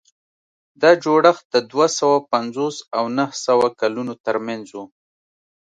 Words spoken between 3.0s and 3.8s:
نهه سوه